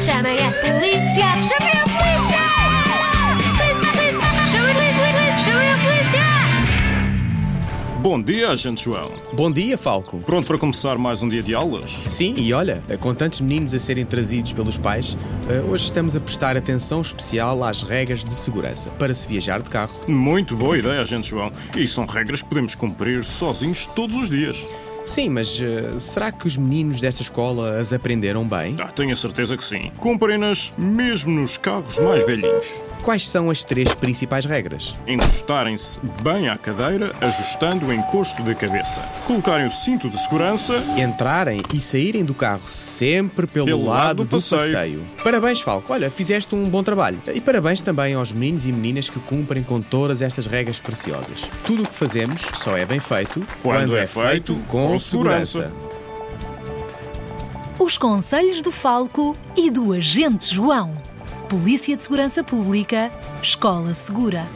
[0.00, 1.24] Chamem a polícia!
[1.42, 2.42] Chamem a polícia!
[3.56, 4.28] Polícia, polícia!
[4.50, 5.38] Chamem a polícia!
[5.38, 6.20] Chamem a polícia!
[8.02, 9.12] Bom dia, agente João.
[9.32, 10.18] Bom dia, Falco.
[10.18, 11.90] Pronto para começar mais um dia de aulas?
[12.06, 15.16] Sim, e olha, com tantos meninos a serem trazidos pelos pais,
[15.48, 19.70] eh, hoje estamos a prestar atenção especial às regras de segurança para se viajar de
[19.70, 19.94] carro.
[20.06, 21.50] Muito boa ideia, agente João.
[21.74, 24.62] E são regras que podemos cumprir sozinhos todos os dias.
[25.06, 28.74] Sim, mas eh, será que os meninos desta escola as aprenderam bem?
[28.80, 29.90] Ah, tenho a certeza que sim.
[29.98, 32.82] Cumprem-nas mesmo nos carros mais velhinhos.
[33.02, 34.94] Quais são as três principais regras?
[35.06, 39.00] Encostarem-se bem à cadeira, ajustando o encosto da cabeça.
[39.28, 40.74] Colocarem o cinto de segurança.
[40.98, 44.60] Entrarem e saírem do carro sempre pelo, Pelo lado, lado do passeio.
[44.60, 45.06] passeio.
[45.22, 45.92] Parabéns, Falco.
[45.92, 47.22] Olha, fizeste um bom trabalho.
[47.32, 51.42] E parabéns também aos meninos e meninas que cumprem com todas estas regras preciosas.
[51.62, 54.54] Tudo o que fazemos só é bem feito Quando é feito
[54.96, 55.72] com segurança.
[57.78, 60.96] Os Conselhos do Falco e do Agente João.
[61.48, 64.46] Polícia de Segurança Pública, Escola Segura.